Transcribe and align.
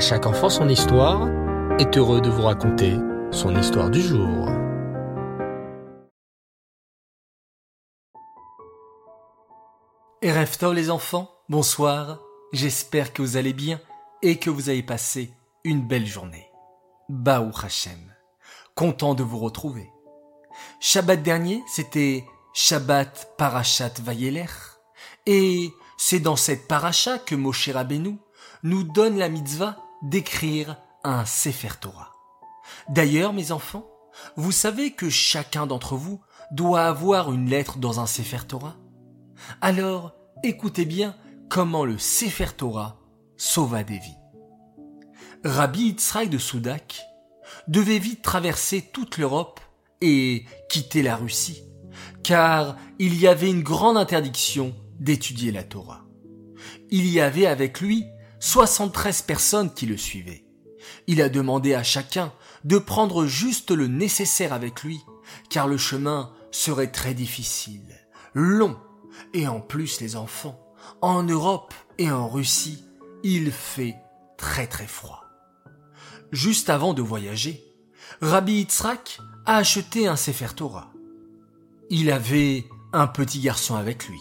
Chaque 0.00 0.24
enfant 0.24 0.48
son 0.48 0.66
histoire 0.70 1.28
est 1.78 1.98
heureux 1.98 2.22
de 2.22 2.30
vous 2.30 2.40
raconter 2.40 2.96
son 3.30 3.54
histoire 3.54 3.90
du 3.90 4.00
jour. 4.00 4.48
Ereftol 10.22 10.74
les 10.74 10.90
enfants, 10.90 11.30
bonsoir. 11.50 12.18
J'espère 12.54 13.12
que 13.12 13.20
vous 13.20 13.36
allez 13.36 13.52
bien 13.52 13.78
et 14.22 14.38
que 14.38 14.48
vous 14.48 14.70
avez 14.70 14.82
passé 14.82 15.34
une 15.64 15.86
belle 15.86 16.06
journée. 16.06 16.48
Baou 17.10 17.50
Hashem. 17.62 18.00
Content 18.74 19.12
de 19.12 19.22
vous 19.22 19.38
retrouver. 19.38 19.90
Shabbat 20.80 21.22
dernier, 21.22 21.62
c'était 21.66 22.24
Shabbat 22.54 23.34
Parashat 23.36 23.92
Vayeler. 24.02 24.46
Et 25.26 25.70
c'est 25.98 26.20
dans 26.20 26.36
cette 26.36 26.68
paracha 26.68 27.18
que 27.18 27.34
Moshe 27.34 27.68
Rabbeinu 27.68 28.16
nous 28.62 28.82
donne 28.82 29.18
la 29.18 29.28
mitzvah 29.28 29.76
d'écrire 30.02 30.76
un 31.04 31.24
Sefer 31.24 31.76
Torah. 31.80 32.12
D'ailleurs, 32.88 33.32
mes 33.32 33.52
enfants, 33.52 33.86
vous 34.36 34.52
savez 34.52 34.92
que 34.92 35.08
chacun 35.08 35.66
d'entre 35.66 35.96
vous 35.96 36.20
doit 36.50 36.84
avoir 36.84 37.32
une 37.32 37.48
lettre 37.48 37.78
dans 37.78 38.00
un 38.00 38.06
Sefer 38.06 38.46
Torah? 38.46 38.76
Alors, 39.60 40.14
écoutez 40.42 40.84
bien 40.84 41.16
comment 41.48 41.84
le 41.84 41.98
Sefer 41.98 42.52
Torah 42.56 42.98
sauva 43.36 43.84
des 43.84 43.98
vies. 43.98 44.16
Rabbi 45.44 45.84
Yitzhak 45.84 46.28
de 46.28 46.38
Soudak 46.38 47.02
devait 47.68 47.98
vite 47.98 48.22
traverser 48.22 48.82
toute 48.82 49.16
l'Europe 49.16 49.60
et 50.00 50.44
quitter 50.68 51.02
la 51.02 51.16
Russie, 51.16 51.62
car 52.22 52.76
il 52.98 53.18
y 53.18 53.26
avait 53.26 53.50
une 53.50 53.62
grande 53.62 53.96
interdiction 53.96 54.74
d'étudier 54.98 55.52
la 55.52 55.64
Torah. 55.64 56.04
Il 56.90 57.06
y 57.06 57.20
avait 57.20 57.46
avec 57.46 57.80
lui 57.80 58.04
73 58.40 59.22
personnes 59.22 59.72
qui 59.72 59.84
le 59.84 59.98
suivaient. 59.98 60.44
Il 61.06 61.20
a 61.20 61.28
demandé 61.28 61.74
à 61.74 61.82
chacun 61.82 62.32
de 62.64 62.78
prendre 62.78 63.26
juste 63.26 63.70
le 63.70 63.86
nécessaire 63.86 64.54
avec 64.54 64.82
lui, 64.82 65.00
car 65.50 65.68
le 65.68 65.76
chemin 65.76 66.32
serait 66.50 66.90
très 66.90 67.12
difficile, 67.12 68.00
long, 68.32 68.78
et 69.34 69.46
en 69.46 69.60
plus 69.60 70.00
les 70.00 70.16
enfants, 70.16 70.58
en 71.02 71.22
Europe 71.22 71.74
et 71.98 72.10
en 72.10 72.28
Russie, 72.28 72.82
il 73.22 73.52
fait 73.52 73.96
très 74.38 74.66
très 74.66 74.86
froid. 74.86 75.24
Juste 76.32 76.70
avant 76.70 76.94
de 76.94 77.02
voyager, 77.02 77.62
Rabbi 78.22 78.54
Yitzhak 78.54 79.20
a 79.44 79.56
acheté 79.56 80.08
un 80.08 80.16
Sefer 80.16 80.54
Torah. 80.56 80.92
Il 81.90 82.10
avait 82.10 82.64
un 82.94 83.06
petit 83.06 83.40
garçon 83.40 83.74
avec 83.74 84.08
lui. 84.08 84.18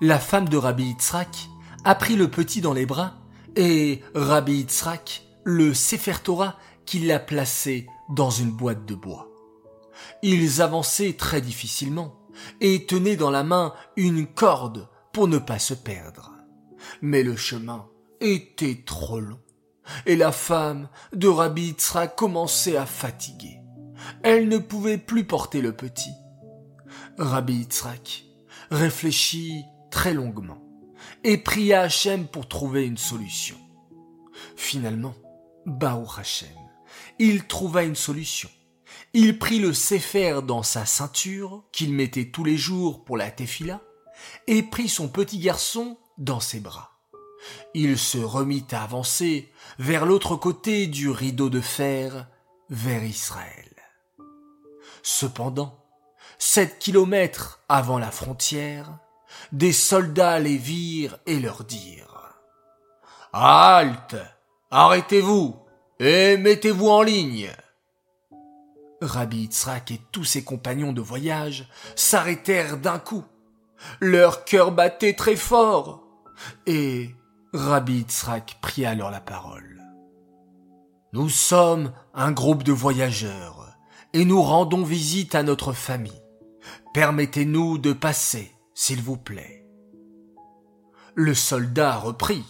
La 0.00 0.20
femme 0.20 0.48
de 0.48 0.56
Rabbi 0.56 0.84
Yitzhak 0.84 1.48
a 1.84 1.96
pris 1.96 2.14
le 2.14 2.30
petit 2.30 2.60
dans 2.60 2.72
les 2.72 2.86
bras 2.86 3.21
et 3.56 4.00
Rabbi 4.14 4.58
Yitzhak 4.58 5.26
le 5.44 5.74
Sefer 5.74 6.14
Torah 6.22 6.58
qu'il 6.86 7.10
a 7.12 7.18
placé 7.18 7.86
dans 8.10 8.30
une 8.30 8.52
boîte 8.52 8.84
de 8.86 8.94
bois. 8.94 9.28
Ils 10.22 10.62
avançaient 10.62 11.14
très 11.14 11.40
difficilement 11.40 12.18
et 12.60 12.86
tenaient 12.86 13.16
dans 13.16 13.30
la 13.30 13.44
main 13.44 13.74
une 13.96 14.26
corde 14.26 14.88
pour 15.12 15.28
ne 15.28 15.38
pas 15.38 15.58
se 15.58 15.74
perdre. 15.74 16.32
Mais 17.00 17.22
le 17.22 17.36
chemin 17.36 17.88
était 18.20 18.82
trop 18.86 19.20
long 19.20 19.40
et 20.06 20.16
la 20.16 20.32
femme 20.32 20.88
de 21.12 21.28
Rabbi 21.28 21.66
Yitzhak 21.68 22.16
commençait 22.16 22.76
à 22.76 22.86
fatiguer. 22.86 23.58
Elle 24.22 24.48
ne 24.48 24.58
pouvait 24.58 24.98
plus 24.98 25.24
porter 25.24 25.60
le 25.60 25.72
petit. 25.72 26.12
Rabbi 27.18 27.54
Yitzhak 27.54 28.24
réfléchit 28.70 29.64
très 29.90 30.14
longuement 30.14 30.62
et 31.24 31.38
pria 31.38 31.82
Hachem 31.82 32.26
pour 32.26 32.48
trouver 32.48 32.84
une 32.84 32.98
solution. 32.98 33.56
Finalement, 34.56 35.14
Baou 35.66 36.06
Hachem, 36.16 36.48
il 37.18 37.46
trouva 37.46 37.84
une 37.84 37.96
solution. 37.96 38.50
Il 39.14 39.38
prit 39.38 39.58
le 39.58 39.72
Sefer 39.72 40.40
dans 40.46 40.62
sa 40.62 40.86
ceinture, 40.86 41.64
qu'il 41.72 41.92
mettait 41.92 42.30
tous 42.30 42.44
les 42.44 42.56
jours 42.56 43.04
pour 43.04 43.16
la 43.16 43.30
tefila, 43.30 43.80
et 44.46 44.62
prit 44.62 44.88
son 44.88 45.08
petit 45.08 45.38
garçon 45.38 45.98
dans 46.18 46.40
ses 46.40 46.60
bras. 46.60 46.98
Il 47.74 47.98
se 47.98 48.18
remit 48.18 48.64
à 48.70 48.82
avancer 48.82 49.52
vers 49.78 50.06
l'autre 50.06 50.36
côté 50.36 50.86
du 50.86 51.10
rideau 51.10 51.50
de 51.50 51.60
fer, 51.60 52.28
vers 52.70 53.04
Israël. 53.04 53.70
Cependant, 55.02 55.84
sept 56.38 56.78
kilomètres 56.78 57.60
avant 57.68 57.98
la 57.98 58.10
frontière, 58.10 58.98
des 59.52 59.72
soldats 59.72 60.38
les 60.38 60.56
virent 60.56 61.18
et 61.26 61.40
leur 61.40 61.64
dirent 61.64 62.32
Halte 63.32 64.16
Arrêtez-vous 64.70 65.56
et 66.00 66.36
mettez-vous 66.36 66.88
en 66.88 67.02
ligne 67.02 67.50
Rabbi 69.02 69.38
Yitzhak 69.42 69.90
et 69.90 70.00
tous 70.12 70.24
ses 70.24 70.44
compagnons 70.44 70.92
de 70.92 71.00
voyage 71.00 71.68
s'arrêtèrent 71.96 72.78
d'un 72.78 72.98
coup. 72.98 73.24
Leur 74.00 74.44
cœur 74.44 74.72
battait 74.72 75.14
très 75.14 75.36
fort. 75.36 76.04
Et 76.66 77.10
Rabbi 77.52 77.98
Yitzhak 77.98 78.58
prit 78.60 78.86
alors 78.86 79.10
la 79.10 79.20
parole. 79.20 79.82
Nous 81.12 81.28
sommes 81.28 81.92
un 82.14 82.32
groupe 82.32 82.62
de 82.62 82.72
voyageurs 82.72 83.76
et 84.12 84.24
nous 84.24 84.40
rendons 84.40 84.84
visite 84.84 85.34
à 85.34 85.42
notre 85.42 85.72
famille. 85.72 86.22
Permettez-nous 86.94 87.78
de 87.78 87.92
passer 87.92 88.51
s'il 88.74 89.02
vous 89.02 89.16
plaît. 89.16 89.66
Le 91.14 91.34
soldat 91.34 91.96
reprit. 91.96 92.44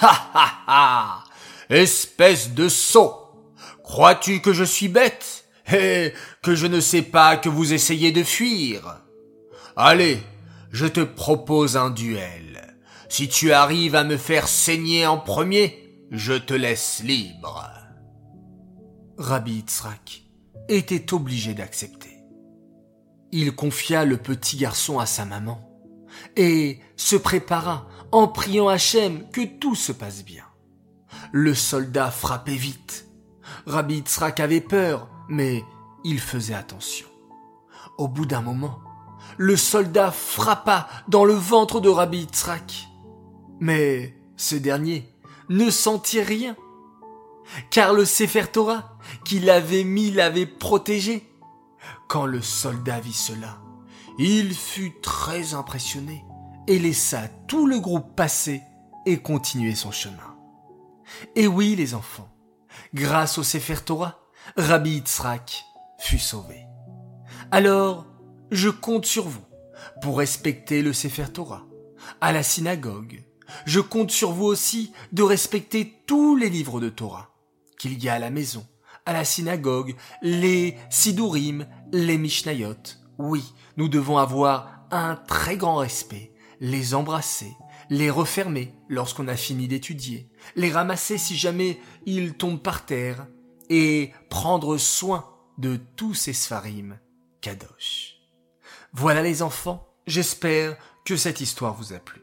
Ha 0.00 0.30
ha 0.34 0.52
ha. 0.66 1.24
Espèce 1.70 2.54
de 2.54 2.68
sot. 2.68 3.54
Crois-tu 3.82 4.40
que 4.40 4.52
je 4.52 4.64
suis 4.64 4.88
bête? 4.88 5.44
Et 5.72 6.12
que 6.42 6.54
je 6.54 6.66
ne 6.66 6.80
sais 6.80 7.02
pas 7.02 7.36
que 7.36 7.48
vous 7.48 7.72
essayez 7.72 8.12
de 8.12 8.22
fuir? 8.22 9.00
Allez, 9.76 10.22
je 10.70 10.86
te 10.86 11.00
propose 11.00 11.76
un 11.76 11.90
duel. 11.90 12.76
Si 13.08 13.28
tu 13.28 13.52
arrives 13.52 13.94
à 13.94 14.04
me 14.04 14.16
faire 14.16 14.48
saigner 14.48 15.06
en 15.06 15.18
premier, 15.18 16.04
je 16.10 16.34
te 16.34 16.54
laisse 16.54 17.02
libre. 17.02 17.68
Rabbi 19.18 19.54
Yitzhak 19.54 20.22
était 20.68 21.12
obligé 21.14 21.54
d'accepter. 21.54 22.15
Il 23.32 23.54
confia 23.54 24.04
le 24.04 24.16
petit 24.16 24.56
garçon 24.56 24.98
à 24.98 25.06
sa 25.06 25.24
maman 25.24 25.60
et 26.36 26.80
se 26.96 27.16
prépara 27.16 27.88
en 28.12 28.28
priant 28.28 28.68
Hachem 28.68 29.28
que 29.30 29.44
tout 29.44 29.74
se 29.74 29.92
passe 29.92 30.24
bien. 30.24 30.44
Le 31.32 31.54
soldat 31.54 32.10
frappait 32.10 32.54
vite. 32.54 33.08
Rabbi 33.66 33.96
Yitzhak 33.96 34.40
avait 34.40 34.60
peur, 34.60 35.08
mais 35.28 35.64
il 36.04 36.20
faisait 36.20 36.54
attention. 36.54 37.06
Au 37.98 38.08
bout 38.08 38.26
d'un 38.26 38.42
moment, 38.42 38.78
le 39.36 39.56
soldat 39.56 40.10
frappa 40.12 40.88
dans 41.08 41.24
le 41.24 41.34
ventre 41.34 41.80
de 41.80 41.88
Rabbi 41.88 42.20
Yitzhak. 42.20 42.88
Mais 43.60 44.14
ce 44.36 44.54
dernier 44.54 45.12
ne 45.48 45.70
sentit 45.70 46.20
rien, 46.20 46.56
car 47.70 47.92
le 47.92 48.04
Sefer 48.04 48.46
Torah 48.52 48.98
qu'il 49.24 49.50
avait 49.50 49.84
mis 49.84 50.10
l'avait 50.10 50.46
protégé. 50.46 51.28
Quand 52.08 52.26
le 52.26 52.42
soldat 52.42 53.00
vit 53.00 53.12
cela, 53.12 53.58
il 54.18 54.54
fut 54.54 54.94
très 55.02 55.54
impressionné 55.54 56.24
et 56.66 56.78
laissa 56.78 57.28
tout 57.46 57.66
le 57.66 57.78
groupe 57.78 58.16
passer 58.16 58.62
et 59.04 59.18
continuer 59.18 59.74
son 59.74 59.90
chemin. 59.90 60.36
Et 61.34 61.46
oui, 61.46 61.76
les 61.76 61.94
enfants, 61.94 62.28
grâce 62.94 63.38
au 63.38 63.42
Sefer 63.42 63.76
Torah, 63.84 64.20
Rabbi 64.56 64.96
Yitzhak 64.96 65.64
fut 65.98 66.18
sauvé. 66.18 66.66
Alors, 67.50 68.06
je 68.50 68.68
compte 68.68 69.06
sur 69.06 69.28
vous 69.28 69.44
pour 70.02 70.18
respecter 70.18 70.82
le 70.82 70.92
Sefer 70.92 71.26
Torah 71.32 71.64
à 72.20 72.32
la 72.32 72.42
synagogue. 72.42 73.22
Je 73.66 73.80
compte 73.80 74.10
sur 74.10 74.32
vous 74.32 74.44
aussi 74.44 74.92
de 75.12 75.22
respecter 75.22 76.02
tous 76.06 76.36
les 76.36 76.48
livres 76.48 76.80
de 76.80 76.88
Torah 76.88 77.30
qu'il 77.78 78.02
y 78.02 78.08
a 78.08 78.14
à 78.14 78.18
la 78.18 78.30
maison 78.30 78.66
à 79.06 79.12
la 79.12 79.24
synagogue, 79.24 79.96
les 80.20 80.76
Sidurim, 80.90 81.66
les 81.92 82.18
Mishnayot. 82.18 82.74
Oui, 83.18 83.54
nous 83.76 83.88
devons 83.88 84.18
avoir 84.18 84.84
un 84.90 85.16
très 85.16 85.56
grand 85.56 85.76
respect, 85.76 86.32
les 86.60 86.94
embrasser, 86.94 87.56
les 87.88 88.10
refermer 88.10 88.74
lorsqu'on 88.88 89.28
a 89.28 89.36
fini 89.36 89.68
d'étudier, 89.68 90.28
les 90.56 90.70
ramasser 90.70 91.18
si 91.18 91.36
jamais 91.36 91.78
ils 92.04 92.34
tombent 92.34 92.62
par 92.62 92.84
terre, 92.84 93.26
et 93.68 94.12
prendre 94.28 94.76
soin 94.76 95.28
de 95.58 95.76
tous 95.96 96.14
ces 96.14 96.32
Sfarim, 96.32 96.98
Kadosh. 97.40 98.16
Voilà 98.92 99.22
les 99.22 99.42
enfants, 99.42 99.88
j'espère 100.06 100.76
que 101.04 101.16
cette 101.16 101.40
histoire 101.40 101.74
vous 101.74 101.92
a 101.92 101.98
plu. 101.98 102.22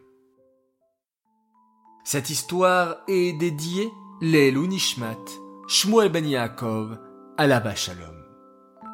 Cette 2.05 2.29
histoire 2.29 2.97
est 3.07 3.37
dédiée 3.37 3.89
les 4.21 4.51
Nishmat, 4.51 5.17
Shmuel 5.67 6.09
Ben 6.09 6.25
Yaakov, 6.25 6.97
Alaba 7.37 7.73
Shalom. 7.73 8.23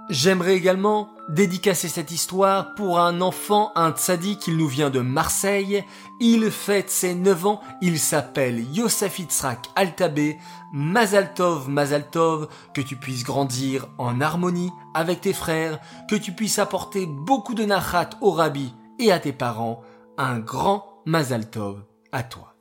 J'aimerais 0.10 0.56
également 0.56 1.10
dédicacer 1.28 1.88
cette 1.88 2.12
histoire 2.12 2.76
pour 2.76 3.00
un 3.00 3.22
enfant, 3.22 3.72
un 3.76 3.92
tzaddik, 3.92 4.48
il 4.48 4.58
nous 4.58 4.68
vient 4.68 4.92
de 4.92 5.00
Marseille. 5.00 5.84
Il 6.20 6.52
fête 6.52 6.92
ses 6.92 7.16
9 7.16 7.46
ans, 7.48 7.62
il 7.82 7.98
s'appelle 7.98 8.64
Yosef 8.72 9.18
Itzrak 9.18 9.66
Altabé. 9.76 10.38
Mazaltov, 10.72 11.70
Mazaltov, 11.70 12.48
que 12.76 12.82
tu 12.82 12.96
puisses 12.96 13.24
grandir 13.24 13.88
en 13.98 14.22
harmonie 14.22 14.72
avec 14.94 15.22
tes 15.22 15.34
frères, 15.34 15.80
que 16.08 16.16
tu 16.16 16.34
puisses 16.34 16.60
apporter 16.60 17.08
beaucoup 17.08 17.56
de 17.56 17.66
nachat 17.66 18.12
au 18.22 18.30
rabbi 18.30 18.74
et 19.00 19.12
à 19.12 19.20
tes 19.20 19.34
parents. 19.34 19.82
Un 20.20 20.38
grand 20.38 21.02
Mazaltov 21.06 21.82
à 22.12 22.22
toi. 22.22 22.56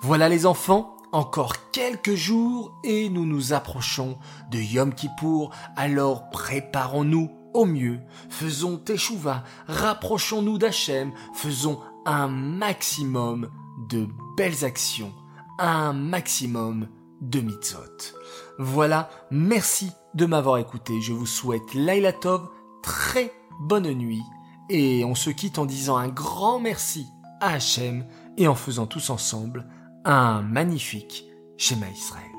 Voilà 0.00 0.30
les 0.30 0.46
enfants, 0.46 0.96
encore 1.12 1.70
quelques 1.70 2.14
jours 2.14 2.78
et 2.84 3.08
nous 3.08 3.26
nous 3.26 3.52
approchons 3.52 4.18
de 4.50 4.58
Yom 4.58 4.94
Kippour, 4.94 5.50
alors 5.76 6.30
préparons-nous 6.30 7.30
au 7.52 7.64
mieux, 7.64 8.00
faisons 8.28 8.76
Teshuvah, 8.76 9.42
rapprochons-nous 9.66 10.58
d'Hachem, 10.58 11.12
faisons 11.34 11.80
un 12.06 12.28
maximum 12.28 13.50
de 13.88 14.08
belles 14.36 14.64
actions, 14.64 15.12
un 15.58 15.92
maximum 15.92 16.88
de 17.20 17.40
mitzvot. 17.40 18.14
Voilà, 18.58 19.10
merci 19.30 19.90
de 20.14 20.26
m'avoir 20.26 20.58
écouté, 20.58 21.00
je 21.00 21.12
vous 21.12 21.26
souhaite 21.26 21.74
Laila 21.74 22.12
Tov, 22.12 22.48
très 22.82 23.32
bonne 23.60 23.90
nuit, 23.92 24.22
et 24.68 25.04
on 25.04 25.14
se 25.14 25.30
quitte 25.30 25.58
en 25.58 25.66
disant 25.66 25.96
un 25.96 26.08
grand 26.08 26.60
merci 26.60 27.06
à 27.40 27.54
Hachem 27.54 28.06
et 28.36 28.46
en 28.46 28.54
faisant 28.54 28.86
tous 28.86 29.10
ensemble 29.10 29.66
un 30.04 30.42
magnifique 30.42 31.24
schéma 31.56 31.88
Israël. 31.90 32.29